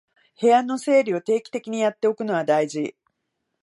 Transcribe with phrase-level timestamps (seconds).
[0.41, 2.95] 部屋の整理を定期的にやっておくのは大事